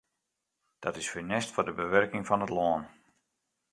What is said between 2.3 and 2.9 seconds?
it lân.